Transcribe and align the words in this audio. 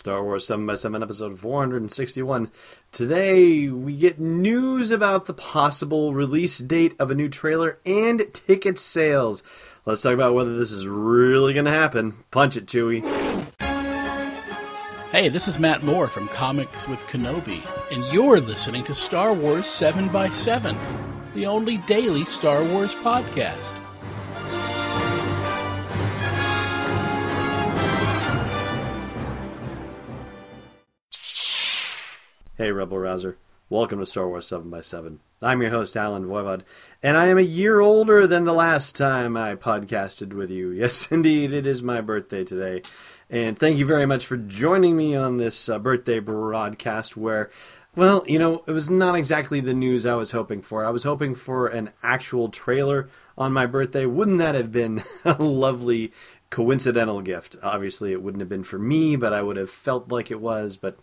Star 0.00 0.24
Wars 0.24 0.46
7 0.46 0.64
by 0.64 0.76
7 0.76 1.02
episode 1.02 1.38
461. 1.38 2.50
Today 2.90 3.68
we 3.68 3.94
get 3.94 4.18
news 4.18 4.90
about 4.90 5.26
the 5.26 5.34
possible 5.34 6.14
release 6.14 6.56
date 6.56 6.94
of 6.98 7.10
a 7.10 7.14
new 7.14 7.28
trailer 7.28 7.78
and 7.84 8.32
ticket 8.32 8.78
sales. 8.78 9.42
Let's 9.84 10.00
talk 10.00 10.14
about 10.14 10.32
whether 10.32 10.56
this 10.56 10.72
is 10.72 10.86
really 10.86 11.52
going 11.52 11.66
to 11.66 11.70
happen. 11.70 12.14
Punch 12.30 12.56
it, 12.56 12.64
Chewie. 12.64 13.04
Hey, 15.10 15.28
this 15.28 15.46
is 15.46 15.58
Matt 15.58 15.82
Moore 15.82 16.08
from 16.08 16.28
Comics 16.28 16.88
with 16.88 17.00
Kenobi, 17.00 17.60
and 17.92 18.02
you're 18.10 18.40
listening 18.40 18.84
to 18.84 18.94
Star 18.94 19.34
Wars 19.34 19.66
7 19.66 20.08
by 20.08 20.30
7 20.30 20.74
the 21.34 21.46
only 21.46 21.76
daily 21.78 22.24
Star 22.24 22.64
Wars 22.64 22.94
podcast. 22.94 23.76
Hey, 32.60 32.72
Rebel 32.72 32.98
Rouser. 32.98 33.38
Welcome 33.70 34.00
to 34.00 34.04
Star 34.04 34.28
Wars 34.28 34.46
7 34.46 34.68
by 34.68 34.82
7 34.82 35.20
I'm 35.40 35.62
your 35.62 35.70
host, 35.70 35.96
Allen 35.96 36.26
Voivod, 36.26 36.60
and 37.02 37.16
I 37.16 37.28
am 37.28 37.38
a 37.38 37.40
year 37.40 37.80
older 37.80 38.26
than 38.26 38.44
the 38.44 38.52
last 38.52 38.94
time 38.94 39.34
I 39.34 39.54
podcasted 39.54 40.34
with 40.34 40.50
you. 40.50 40.70
Yes, 40.72 41.10
indeed, 41.10 41.54
it 41.54 41.66
is 41.66 41.82
my 41.82 42.02
birthday 42.02 42.44
today. 42.44 42.82
And 43.30 43.58
thank 43.58 43.78
you 43.78 43.86
very 43.86 44.04
much 44.04 44.26
for 44.26 44.36
joining 44.36 44.94
me 44.94 45.16
on 45.16 45.38
this 45.38 45.70
uh, 45.70 45.78
birthday 45.78 46.18
broadcast 46.18 47.16
where, 47.16 47.48
well, 47.96 48.24
you 48.28 48.38
know, 48.38 48.62
it 48.66 48.72
was 48.72 48.90
not 48.90 49.16
exactly 49.16 49.60
the 49.60 49.72
news 49.72 50.04
I 50.04 50.12
was 50.12 50.32
hoping 50.32 50.60
for. 50.60 50.84
I 50.84 50.90
was 50.90 51.04
hoping 51.04 51.34
for 51.34 51.66
an 51.66 51.92
actual 52.02 52.50
trailer 52.50 53.08
on 53.38 53.54
my 53.54 53.64
birthday. 53.64 54.04
Wouldn't 54.04 54.36
that 54.36 54.54
have 54.54 54.70
been 54.70 55.02
a 55.24 55.42
lovely 55.42 56.12
coincidental 56.50 57.22
gift? 57.22 57.56
Obviously, 57.62 58.12
it 58.12 58.22
wouldn't 58.22 58.42
have 58.42 58.50
been 58.50 58.64
for 58.64 58.78
me, 58.78 59.16
but 59.16 59.32
I 59.32 59.40
would 59.40 59.56
have 59.56 59.70
felt 59.70 60.12
like 60.12 60.30
it 60.30 60.42
was, 60.42 60.76
but 60.76 60.98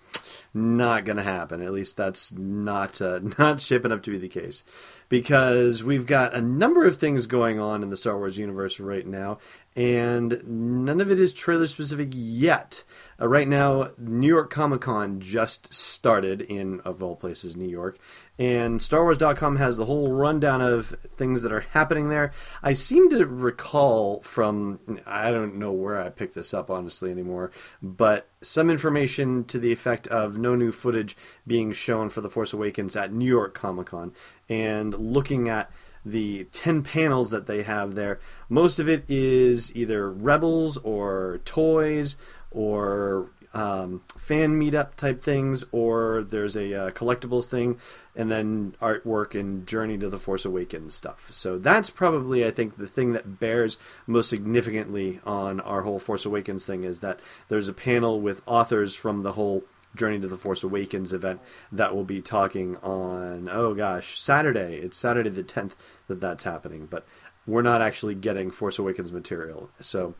not 0.54 1.06
going 1.06 1.18
to 1.18 1.24
happen. 1.24 1.62
At 1.62 1.74
least 1.74 1.98
that's 1.98 2.32
not 2.32 3.02
uh, 3.02 3.20
not 3.38 3.62
shaping 3.62 3.92
up 3.92 4.04
to 4.04 4.12
be 4.12 4.18
the 4.18 4.28
case, 4.28 4.64
because 5.10 5.84
we've 5.84 6.06
got 6.06 6.34
a 6.34 6.42
number 6.42 6.86
of 6.86 6.98
things 6.98 7.28
going 7.28 7.60
on 7.60 7.84
in 7.84 7.90
the 7.90 7.98
Star 7.98 8.18
Wars 8.18 8.38
universe 8.38 8.80
right 8.80 9.06
now, 9.06 9.40
and 9.76 10.42
none 10.46 11.00
of 11.00 11.12
it 11.12 11.20
is 11.20 11.34
trailer 11.34 11.68
specific 11.68 12.10
yet. 12.14 12.84
Uh, 13.20 13.28
right 13.28 13.48
now, 13.48 13.92
New 13.98 14.28
York 14.28 14.50
Comic 14.50 14.82
Con 14.82 15.20
just 15.20 15.74
started 15.74 16.42
in, 16.42 16.80
of 16.82 17.02
all 17.02 17.16
places, 17.16 17.56
New 17.56 17.70
York, 17.70 17.98
and 18.40 18.80
StarWars.com 18.80 19.56
has 19.56 19.78
the 19.78 19.86
whole 19.86 20.12
rundown 20.12 20.62
of 20.62 20.96
things 21.16 21.42
that 21.42 21.52
are 21.52 21.62
happening 21.72 22.10
there. 22.10 22.32
I 22.62 22.74
seem 22.74 23.10
to 23.10 23.26
recall 23.26 24.22
from, 24.22 24.80
I 25.06 25.32
don't 25.32 25.56
know 25.56 25.72
where 25.72 26.00
I 26.00 26.10
picked 26.10 26.36
this 26.36 26.54
up 26.54 26.70
honestly 26.70 27.10
anymore, 27.10 27.52
but 27.82 28.28
some 28.42 28.70
information 28.70 29.44
to 29.46 29.60
the 29.60 29.72
effect 29.72 30.08
of 30.08 30.38
no 30.38 30.56
new 30.56 30.72
footage 30.72 31.18
being 31.46 31.72
shown 31.72 32.10
for 32.10 32.22
The 32.22 32.30
Force 32.30 32.54
Awakens 32.54 32.96
at 32.96 33.12
New 33.12 33.26
York 33.26 33.54
Comic 33.54 33.88
Con. 33.88 34.14
And 34.48 34.94
looking 34.94 35.50
at 35.50 35.72
the 36.06 36.46
10 36.46 36.84
panels 36.84 37.32
that 37.32 37.48
they 37.48 37.64
have 37.64 37.96
there, 37.96 38.20
most 38.50 38.80
of 38.80 38.88
it 38.88 39.04
is 39.10 39.76
either 39.76 40.12
Rebels 40.12 40.78
or 40.78 41.40
toys 41.46 42.16
or 42.52 43.30
um, 43.54 44.02
fan 44.18 44.60
meetup 44.60 44.96
type 44.96 45.22
things, 45.22 45.64
or 45.72 46.24
there's 46.24 46.56
a 46.56 46.74
uh, 46.74 46.90
collectibles 46.92 47.48
thing, 47.48 47.80
and 48.16 48.32
then 48.32 48.76
artwork 48.82 49.40
and 49.40 49.66
Journey 49.68 49.98
to 49.98 50.10
the 50.10 50.18
Force 50.18 50.46
Awakens 50.46 50.94
stuff. 50.94 51.28
So 51.32 51.58
that's 51.58 51.90
probably, 51.90 52.46
I 52.46 52.52
think, 52.52 52.78
the 52.78 52.88
thing 52.88 53.14
that 53.14 53.40
bears 53.40 53.78
most 54.06 54.30
significantly 54.30 55.20
on 55.26 55.60
our 55.60 55.82
whole 55.82 56.00
Force 56.00 56.26
Awakens 56.26 56.66
thing 56.66 56.84
is 56.84 57.00
that 57.00 57.20
there's 57.50 57.68
a 57.68 57.74
panel 57.74 58.20
with 58.22 58.42
authors 58.46 58.96
from 58.96 59.22
the 59.22 59.34
whole 59.34 59.64
Journey 59.96 60.20
to 60.20 60.28
the 60.28 60.38
Force 60.38 60.64
Awakens 60.64 61.12
event 61.12 61.42
that 61.72 61.96
will 61.96 62.04
be 62.04 62.22
talking 62.22 62.78
on, 62.78 63.50
oh 63.52 63.74
gosh, 63.74 64.20
Saturday. 64.20 64.76
It's 64.76 64.98
Saturday 64.98 65.30
the 65.30 65.44
10th 65.44 65.72
that 66.08 66.22
that's 66.22 66.44
happening, 66.44 66.86
but 66.86 67.06
we're 67.46 67.62
not 67.62 67.82
actually 67.82 68.16
getting 68.16 68.52
Force 68.52 68.78
Awakens 68.78 69.12
material. 69.12 69.70
So 69.80 70.16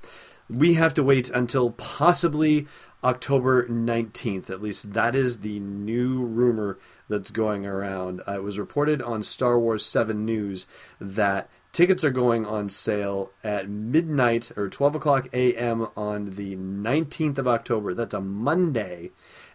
we 0.50 0.76
have 0.76 0.94
to 0.96 1.04
wait 1.04 1.30
until 1.30 1.72
possibly 1.72 2.68
October 3.04 3.68
19th. 3.68 4.50
At 4.50 4.62
least 4.62 4.94
that 4.94 5.16
is 5.16 5.40
the 5.40 5.60
new 5.60 6.24
rumor 6.24 6.78
that's 7.10 7.32
going 7.32 7.66
around. 7.66 8.22
Uh, 8.28 8.34
it 8.34 8.44
was 8.44 8.60
reported 8.60 9.02
on 9.02 9.24
Star 9.24 9.60
Wars 9.60 9.86
7 9.86 10.26
News 10.26 10.66
that 11.00 11.50
tickets 11.72 12.04
are 12.04 12.12
going 12.12 12.46
on 12.46 12.70
sale 12.70 13.32
at 13.44 13.70
midnight 13.70 14.52
or 14.58 14.70
12 14.70 14.96
o'clock 14.96 15.28
a.m. 15.34 15.88
on 15.96 16.32
the 16.32 16.56
19th 16.56 17.38
of 17.38 17.48
October. 17.48 17.94
That's 17.94 18.14
a 18.14 18.22
Monday. 18.22 19.12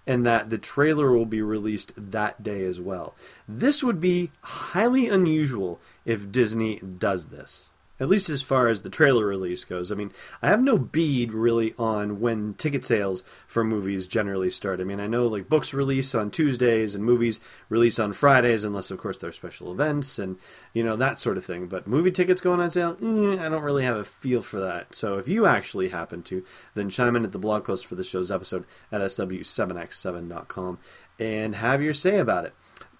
And 0.07 0.27
that 0.27 0.51
the 0.51 0.59
trailer 0.59 1.13
will 1.13 1.27
be 1.27 1.43
released 1.43 1.93
that 1.97 2.43
day 2.43 2.65
as 2.65 2.81
well. 2.81 3.15
This 3.47 3.85
would 3.85 4.01
be 4.01 4.33
highly 4.41 5.09
unusual 5.09 5.81
if 6.05 6.33
Disney 6.33 6.81
does 6.81 7.29
this 7.29 7.71
at 8.01 8.09
least 8.09 8.29
as 8.29 8.43
far 8.43 8.69
as 8.69 8.83
the 8.83 8.91
trailer 8.91 9.27
release 9.27 9.65
goes. 9.65 9.93
I 9.93 9.95
mean, 9.95 10.13
I 10.41 10.49
have 10.49 10.63
no 10.63 10.79
bead 10.79 11.33
really 11.33 11.75
on 11.79 12.21
when 12.21 12.55
ticket 12.55 12.85
sales 12.85 13.23
for 13.47 13.63
movies 13.63 14.07
generally 14.07 14.51
start. 14.51 14.81
I 14.81 14.85
mean, 14.85 14.99
I 14.99 15.07
know 15.07 15.27
like 15.27 15.49
books 15.49 15.73
release 15.73 16.15
on 16.15 16.31
Tuesdays 16.31 16.95
and 16.95 17.05
movies 17.05 17.41
release 17.69 17.99
on 17.99 18.13
Fridays, 18.13 18.65
unless 18.65 18.91
of 18.91 18.99
course 18.99 19.19
there 19.19 19.31
are 19.31 19.33
special 19.33 19.71
events 19.71 20.19
and 20.19 20.37
you 20.73 20.83
know 20.83 20.97
that 20.97 21.19
sort 21.19 21.37
of 21.37 21.45
thing. 21.45 21.67
But 21.67 21.87
movie 21.87 22.11
tickets 22.11 22.41
going 22.41 22.61
on 22.61 22.71
sale, 22.71 22.97
eh, 23.01 23.45
I 23.45 23.49
don't 23.49 23.63
really 23.63 23.85
have 23.85 23.97
a 23.97 24.05
feel 24.05 24.43
for 24.43 24.59
that. 24.61 24.95
So 24.95 25.19
if 25.19 25.29
you 25.29 25.47
actually 25.47 25.91
happen 25.91 26.23
to, 26.25 26.45
then 26.75 26.91
chime 26.91 27.15
in 27.15 27.25
at 27.25 27.33
the 27.33 27.39
blog 27.39 27.65
post 27.65 27.87
for 27.87 27.95
the 27.95 28.05
show's 28.05 28.31
episode 28.31 28.65
at 28.91 29.01
sw7x7.com 29.01 30.79
and 31.19 31.55
have 31.57 31.83
your 31.83 31.95
say 31.95 32.19
about 32.19 32.47
it. 32.47 32.55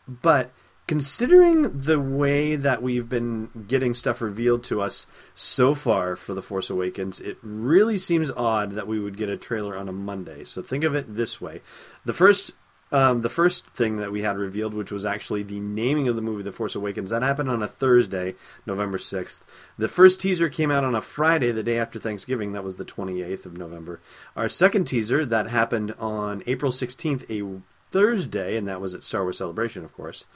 But 0.07 0.51
considering 0.87 1.81
the 1.81 2.01
way 2.01 2.57
that 2.57 2.83
we've 2.83 3.09
been 3.09 3.49
getting 3.69 3.95
stuff 3.95 4.21
revealed 4.21 4.65
to 4.65 4.83
us 4.83 5.07
so 5.35 5.75
far 5.75 6.17
for 6.17 6.35
The 6.35 6.43
Force 6.43 6.71
Awakens, 6.71 7.21
it 7.21 7.39
really 7.43 7.97
seems 7.97 8.31
odd 8.31 8.73
that 8.73 8.89
we 8.89 8.99
would 8.99 9.17
get 9.17 9.29
a 9.29 9.37
trailer 9.37 9.77
on 9.77 9.89
a 9.89 9.93
Monday. 9.93 10.45
So 10.45 10.63
think 10.63 10.85
of 10.85 10.95
it 10.95 11.15
this 11.15 11.41
way: 11.41 11.61
the 12.05 12.13
first. 12.13 12.55
Um, 12.95 13.23
the 13.23 13.31
first 13.31 13.67
thing 13.69 13.97
that 13.97 14.13
we 14.13 14.21
had 14.21 14.37
revealed, 14.37 14.75
which 14.75 14.93
was 14.93 15.07
actually 15.07 15.43
the 15.43 15.61
naming 15.61 16.09
of 16.09 16.15
the 16.15 16.21
movie 16.21 16.43
The 16.43 16.53
Force 16.53 16.75
Awakens, 16.75 17.09
that 17.09 17.23
happened 17.23 17.49
on 17.49 17.63
a 17.63 17.67
Thursday, 17.67 18.35
November 18.67 18.99
6th. 18.99 19.41
The 19.79 19.89
first 19.89 20.21
teaser 20.21 20.51
came 20.51 20.71
out 20.71 20.85
on 20.85 20.95
a 20.95 21.01
Friday, 21.01 21.53
the 21.53 21.63
day 21.63 21.79
after 21.79 21.99
Thanksgiving. 21.99 22.53
That 22.53 22.65
was 22.65 22.77
the 22.77 22.85
28th 22.85 23.47
of 23.47 23.57
November. 23.57 24.03
Our 24.37 24.51
second 24.51 24.85
teaser, 24.85 25.25
that 25.25 25.49
happened 25.49 25.95
on 25.99 26.43
April 26.47 26.71
16th, 26.71 27.25
a 27.31 27.63
Thursday, 27.93 28.59
and 28.59 28.69
that 28.69 28.83
was 28.83 28.95
at 28.95 29.05
Star 29.05 29.23
Wars 29.23 29.39
Celebration, 29.39 29.85
of 29.85 29.95
course. 29.95 30.27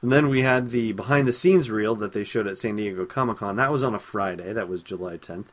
And 0.00 0.12
then 0.12 0.28
we 0.28 0.42
had 0.42 0.70
the 0.70 0.92
behind 0.92 1.26
the 1.26 1.32
scenes 1.32 1.70
reel 1.70 1.94
that 1.96 2.12
they 2.12 2.24
showed 2.24 2.46
at 2.46 2.58
San 2.58 2.76
Diego 2.76 3.04
Comic 3.04 3.38
Con. 3.38 3.56
That 3.56 3.72
was 3.72 3.82
on 3.82 3.94
a 3.94 3.98
Friday. 3.98 4.52
That 4.52 4.68
was 4.68 4.82
July 4.82 5.16
10th. 5.16 5.46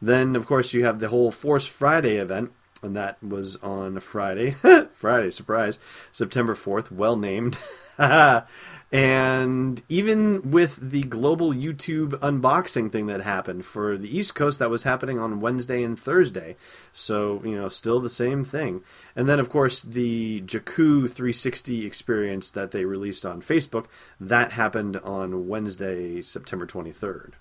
Then, 0.00 0.36
of 0.36 0.46
course, 0.46 0.72
you 0.72 0.84
have 0.84 1.00
the 1.00 1.08
whole 1.08 1.30
Force 1.30 1.66
Friday 1.66 2.16
event, 2.16 2.52
and 2.82 2.96
that 2.96 3.22
was 3.22 3.56
on 3.56 4.00
Friday. 4.00 4.56
Friday, 4.92 5.30
surprise. 5.30 5.78
September 6.12 6.54
4th. 6.54 6.90
Well 6.90 7.16
named. 7.16 7.58
And 8.92 9.82
even 9.88 10.50
with 10.50 10.90
the 10.90 11.02
global 11.02 11.52
YouTube 11.52 12.10
unboxing 12.18 12.90
thing 12.90 13.06
that 13.06 13.20
happened 13.20 13.64
for 13.64 13.96
the 13.96 14.16
East 14.16 14.34
Coast, 14.34 14.58
that 14.58 14.70
was 14.70 14.82
happening 14.82 15.18
on 15.18 15.40
Wednesday 15.40 15.84
and 15.84 15.98
Thursday. 15.98 16.56
So, 16.92 17.40
you 17.44 17.54
know, 17.54 17.68
still 17.68 18.00
the 18.00 18.08
same 18.08 18.42
thing. 18.42 18.82
And 19.14 19.28
then, 19.28 19.38
of 19.38 19.48
course, 19.48 19.82
the 19.82 20.40
Jakku 20.40 21.08
360 21.08 21.86
experience 21.86 22.50
that 22.50 22.72
they 22.72 22.84
released 22.84 23.24
on 23.24 23.42
Facebook, 23.42 23.86
that 24.18 24.52
happened 24.52 24.96
on 24.96 25.46
Wednesday, 25.46 26.20
September 26.20 26.66
23rd. 26.66 27.34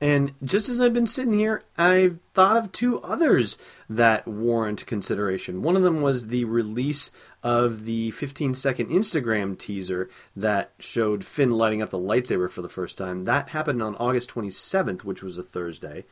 And 0.00 0.34
just 0.44 0.68
as 0.68 0.80
I've 0.80 0.92
been 0.92 1.06
sitting 1.06 1.32
here, 1.32 1.62
I've 1.78 2.18
thought 2.34 2.56
of 2.56 2.72
two 2.72 3.00
others 3.00 3.56
that 3.88 4.26
warrant 4.26 4.84
consideration. 4.86 5.62
One 5.62 5.76
of 5.76 5.82
them 5.82 6.02
was 6.02 6.26
the 6.26 6.44
release 6.44 7.10
of 7.42 7.84
the 7.84 8.10
15 8.10 8.54
second 8.54 8.88
Instagram 8.88 9.56
teaser 9.56 10.10
that 10.34 10.72
showed 10.78 11.24
Finn 11.24 11.52
lighting 11.52 11.80
up 11.80 11.90
the 11.90 11.98
lightsaber 11.98 12.50
for 12.50 12.60
the 12.60 12.68
first 12.68 12.98
time. 12.98 13.24
That 13.24 13.50
happened 13.50 13.82
on 13.82 13.96
August 13.96 14.30
27th, 14.30 15.04
which 15.04 15.22
was 15.22 15.38
a 15.38 15.42
Thursday. 15.42 16.04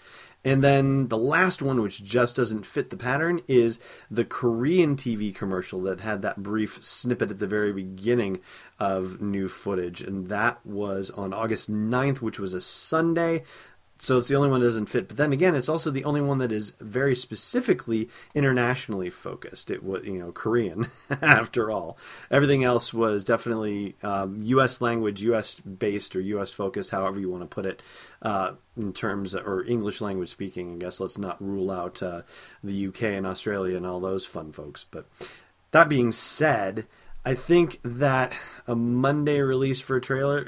And 0.44 0.62
then 0.62 1.08
the 1.08 1.18
last 1.18 1.62
one, 1.62 1.80
which 1.80 2.02
just 2.02 2.34
doesn't 2.34 2.66
fit 2.66 2.90
the 2.90 2.96
pattern, 2.96 3.42
is 3.46 3.78
the 4.10 4.24
Korean 4.24 4.96
TV 4.96 5.32
commercial 5.32 5.80
that 5.82 6.00
had 6.00 6.22
that 6.22 6.42
brief 6.42 6.82
snippet 6.82 7.30
at 7.30 7.38
the 7.38 7.46
very 7.46 7.72
beginning 7.72 8.40
of 8.80 9.20
new 9.20 9.48
footage. 9.48 10.00
And 10.00 10.28
that 10.28 10.64
was 10.66 11.10
on 11.10 11.32
August 11.32 11.70
9th, 11.70 12.20
which 12.20 12.40
was 12.40 12.54
a 12.54 12.60
Sunday. 12.60 13.44
So 14.02 14.18
it's 14.18 14.26
the 14.26 14.34
only 14.34 14.48
one 14.48 14.58
that 14.58 14.66
doesn't 14.66 14.86
fit. 14.86 15.06
But 15.06 15.16
then 15.16 15.32
again, 15.32 15.54
it's 15.54 15.68
also 15.68 15.92
the 15.92 16.04
only 16.04 16.20
one 16.20 16.38
that 16.38 16.50
is 16.50 16.70
very 16.80 17.14
specifically 17.14 18.08
internationally 18.34 19.10
focused. 19.10 19.70
It 19.70 19.84
was, 19.84 20.04
you 20.04 20.18
know, 20.18 20.32
Korean 20.32 20.88
after 21.22 21.70
all. 21.70 21.96
Everything 22.28 22.64
else 22.64 22.92
was 22.92 23.22
definitely 23.22 23.94
um, 24.02 24.40
U.S. 24.42 24.80
language, 24.80 25.22
U.S. 25.22 25.60
based, 25.60 26.16
or 26.16 26.20
U.S. 26.20 26.50
focused, 26.50 26.90
however 26.90 27.20
you 27.20 27.30
want 27.30 27.44
to 27.44 27.46
put 27.46 27.64
it, 27.64 27.80
uh, 28.22 28.54
in 28.76 28.92
terms 28.92 29.34
of, 29.34 29.46
or 29.46 29.62
English 29.62 30.00
language 30.00 30.30
speaking. 30.30 30.74
I 30.74 30.78
guess 30.78 30.98
let's 30.98 31.16
not 31.16 31.40
rule 31.40 31.70
out 31.70 32.02
uh, 32.02 32.22
the 32.64 32.72
U.K. 32.72 33.14
and 33.14 33.24
Australia 33.24 33.76
and 33.76 33.86
all 33.86 34.00
those 34.00 34.26
fun 34.26 34.50
folks. 34.50 34.84
But 34.90 35.06
that 35.70 35.88
being 35.88 36.10
said. 36.10 36.88
I 37.24 37.36
think 37.36 37.78
that 37.84 38.32
a 38.66 38.74
Monday 38.74 39.38
release 39.42 39.80
for 39.80 39.94
a 39.94 40.00
trailer, 40.00 40.40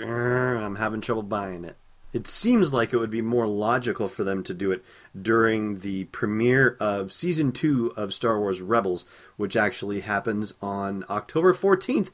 I'm 0.57 0.75
having 0.75 1.01
trouble 1.01 1.23
buying 1.23 1.65
it 1.65 1.77
it 2.15 2.29
seems 2.29 2.73
like 2.73 2.93
it 2.93 2.97
would 2.97 3.11
be 3.11 3.21
more 3.21 3.47
logical 3.47 4.07
for 4.07 4.23
them 4.23 4.45
to 4.45 4.55
do 4.55 4.71
it 4.71 4.85
during 5.21 5.81
the 5.81 6.05
premiere 6.05 6.77
of 6.79 7.11
season 7.11 7.51
two 7.51 7.93
of 7.97 8.15
Star 8.15 8.39
Wars 8.39 8.63
Rebels, 8.63 9.05
which 9.37 9.57
actually 9.57 10.01
happens 10.01 10.55
on 10.63 11.05
October 11.11 11.53
14th, 11.53 12.11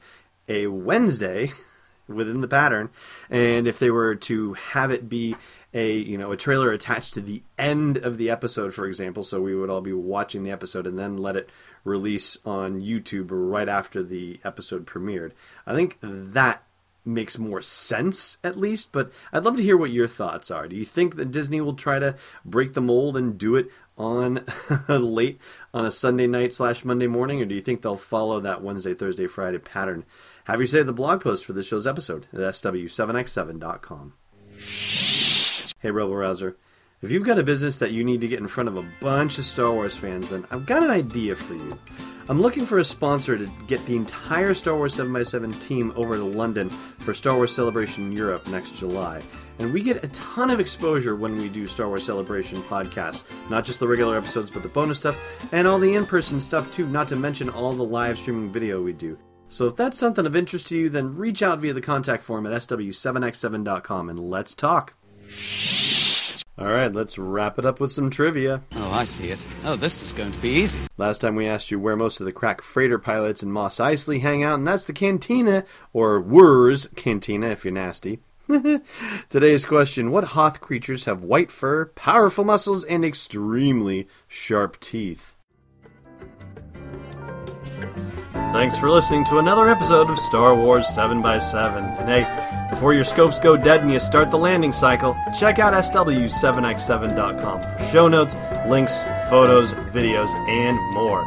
a 0.49 0.65
Wednesday 0.65 1.53
within 2.07 2.41
the 2.41 2.47
pattern. 2.47 2.89
And 3.29 3.67
if 3.67 3.77
they 3.77 3.91
were 3.91 4.15
to 4.15 4.53
have 4.53 4.89
it 4.89 5.07
be 5.07 5.35
a 5.71 5.93
you 5.93 6.17
know 6.17 6.31
a 6.31 6.37
trailer 6.37 6.71
attached 6.71 7.13
to 7.13 7.21
the 7.21 7.43
end 7.59 7.97
of 7.97 8.17
the 8.17 8.31
episode, 8.31 8.73
for 8.73 8.87
example, 8.87 9.23
so 9.23 9.39
we 9.39 9.55
would 9.55 9.69
all 9.69 9.81
be 9.81 9.93
watching 9.93 10.43
the 10.43 10.51
episode 10.51 10.87
and 10.87 10.97
then 10.97 11.15
let 11.15 11.35
it 11.35 11.47
release 11.83 12.39
on 12.43 12.81
YouTube 12.81 13.27
right 13.29 13.69
after 13.69 14.01
the 14.01 14.39
episode 14.43 14.87
premiered. 14.87 15.31
I 15.67 15.75
think 15.75 15.99
that 16.01 16.63
makes 17.03 17.37
more 17.37 17.61
sense 17.61 18.37
at 18.43 18.57
least 18.57 18.91
but 18.91 19.11
i'd 19.33 19.43
love 19.43 19.57
to 19.57 19.63
hear 19.63 19.77
what 19.77 19.91
your 19.91 20.07
thoughts 20.07 20.51
are. 20.51 20.67
Do 20.67 20.75
you 20.75 20.85
think 20.85 21.15
that 21.15 21.31
disney 21.31 21.61
will 21.61 21.73
try 21.73 21.99
to 21.99 22.15
break 22.45 22.73
the 22.73 22.81
mold 22.81 23.17
and 23.17 23.37
do 23.37 23.55
it 23.55 23.69
on 23.97 24.45
late 24.87 25.39
on 25.73 25.85
a 25.85 25.91
sunday 25.91 26.27
night 26.27 26.53
slash 26.53 26.85
monday 26.85 27.07
morning 27.07 27.41
or 27.41 27.45
do 27.45 27.55
you 27.55 27.61
think 27.61 27.81
they'll 27.81 27.95
follow 27.95 28.39
that 28.39 28.63
wednesday 28.63 28.93
thursday 28.93 29.27
friday 29.27 29.59
pattern? 29.59 30.05
Have 30.45 30.59
you 30.59 30.67
saved 30.67 30.87
the 30.87 30.93
blog 30.93 31.21
post 31.21 31.45
for 31.45 31.53
this 31.53 31.67
show's 31.67 31.87
episode 31.87 32.27
at 32.33 32.39
sw7x7.com 32.39 34.13
hey 35.79 35.91
rebel 35.91 36.15
rouser. 36.15 36.57
If 37.01 37.09
you've 37.09 37.25
got 37.25 37.39
a 37.39 37.43
business 37.43 37.79
that 37.79 37.91
you 37.91 38.03
need 38.03 38.21
to 38.21 38.27
get 38.27 38.39
in 38.39 38.47
front 38.47 38.69
of 38.69 38.77
a 38.77 38.85
bunch 38.99 39.39
of 39.39 39.45
star 39.45 39.71
wars 39.71 39.97
fans 39.97 40.29
then 40.29 40.45
i've 40.51 40.65
got 40.67 40.83
an 40.83 40.91
idea 40.91 41.35
for 41.35 41.55
you. 41.55 41.77
I'm 42.31 42.41
looking 42.41 42.65
for 42.65 42.79
a 42.79 42.85
sponsor 42.85 43.37
to 43.37 43.51
get 43.67 43.85
the 43.85 43.97
entire 43.97 44.53
Star 44.53 44.75
Wars 44.75 44.95
7x7 44.95 45.61
team 45.61 45.91
over 45.97 46.13
to 46.13 46.23
London 46.23 46.69
for 47.01 47.13
Star 47.13 47.35
Wars 47.35 47.53
Celebration 47.53 48.11
Europe 48.11 48.47
next 48.47 48.75
July. 48.77 49.21
And 49.59 49.73
we 49.73 49.81
get 49.81 50.03
a 50.03 50.07
ton 50.09 50.49
of 50.49 50.59
exposure 50.59 51.15
when 51.15 51.35
we 51.35 51.49
do 51.49 51.67
Star 51.67 51.87
Wars 51.87 52.03
Celebration 52.03 52.59
podcasts. 52.63 53.23
Not 53.49 53.65
just 53.65 53.79
the 53.79 53.87
regular 53.87 54.17
episodes, 54.17 54.49
but 54.49 54.63
the 54.63 54.69
bonus 54.69 54.99
stuff, 54.99 55.19
and 55.53 55.67
all 55.67 55.79
the 55.79 55.95
in 55.95 56.05
person 56.05 56.39
stuff 56.39 56.71
too, 56.71 56.87
not 56.87 57.07
to 57.09 57.15
mention 57.15 57.49
all 57.49 57.73
the 57.73 57.83
live 57.83 58.17
streaming 58.17 58.51
video 58.51 58.81
we 58.81 58.93
do. 58.93 59.17
So 59.49 59.67
if 59.67 59.75
that's 59.75 59.97
something 59.97 60.25
of 60.25 60.35
interest 60.35 60.67
to 60.67 60.77
you, 60.77 60.89
then 60.89 61.15
reach 61.15 61.43
out 61.43 61.59
via 61.59 61.73
the 61.73 61.81
contact 61.81 62.23
form 62.23 62.45
at 62.45 62.53
sw7x7.com 62.53 64.09
and 64.09 64.19
let's 64.19 64.55
talk. 64.55 64.93
All 66.57 66.67
right, 66.67 66.91
let's 66.91 67.17
wrap 67.17 67.57
it 67.57 67.65
up 67.65 67.79
with 67.79 67.91
some 67.91 68.09
trivia. 68.09 68.61
Oh, 68.75 68.91
I 68.91 69.05
see 69.05 69.29
it. 69.29 69.45
Oh, 69.63 69.75
this 69.75 70.03
is 70.03 70.11
going 70.11 70.31
to 70.33 70.39
be 70.39 70.49
easy. 70.49 70.79
Last 70.97 71.19
time 71.19 71.35
we 71.35 71.47
asked 71.47 71.71
you 71.71 71.79
where 71.79 71.95
most 71.95 72.19
of 72.19 72.25
the 72.25 72.31
crack 72.31 72.61
freighter 72.61 72.99
pilots 72.99 73.41
in 73.41 73.51
Mos 73.51 73.77
Eisley 73.77 74.21
hang 74.21 74.43
out, 74.43 74.59
and 74.59 74.67
that's 74.67 74.85
the 74.85 74.93
cantina, 74.93 75.63
or 75.93 76.19
Wur's 76.19 76.87
Cantina 76.95 77.47
if 77.47 77.63
you're 77.63 77.73
nasty. 77.73 78.19
Today's 79.29 79.65
question 79.65 80.11
What 80.11 80.25
Hoth 80.25 80.59
creatures 80.59 81.05
have 81.05 81.23
white 81.23 81.51
fur, 81.51 81.85
powerful 81.85 82.43
muscles, 82.43 82.83
and 82.83 83.05
extremely 83.05 84.07
sharp 84.27 84.79
teeth? 84.79 85.35
Thanks 88.51 88.77
for 88.77 88.89
listening 88.89 89.23
to 89.25 89.37
another 89.37 89.69
episode 89.69 90.09
of 90.09 90.19
Star 90.19 90.53
Wars 90.53 90.85
7x7. 90.85 92.01
And 92.01 92.09
hey, 92.09 92.67
before 92.69 92.93
your 92.93 93.05
scopes 93.05 93.39
go 93.39 93.55
dead 93.55 93.81
and 93.81 93.89
you 93.89 93.97
start 93.97 94.29
the 94.29 94.37
landing 94.37 94.73
cycle, 94.73 95.15
check 95.39 95.57
out 95.57 95.73
SW7x7.com 95.73 97.61
for 97.61 97.83
show 97.85 98.09
notes, 98.09 98.35
links, 98.67 99.03
photos, 99.29 99.73
videos, 99.93 100.29
and 100.49 100.77
more. 100.93 101.23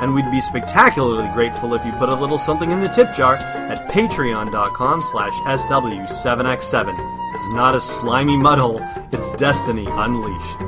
And 0.00 0.14
we'd 0.14 0.30
be 0.30 0.40
spectacularly 0.40 1.28
grateful 1.34 1.74
if 1.74 1.84
you 1.84 1.90
put 1.92 2.10
a 2.10 2.14
little 2.14 2.38
something 2.38 2.70
in 2.70 2.80
the 2.80 2.88
tip 2.88 3.12
jar 3.12 3.34
at 3.34 3.90
patreon.com 3.90 5.02
slash 5.02 5.32
SW7x7. 5.32 7.34
It's 7.34 7.54
not 7.54 7.74
a 7.74 7.80
slimy 7.80 8.36
mudhole, 8.36 9.12
it's 9.12 9.32
destiny 9.32 9.86
unleashed. 9.86 10.67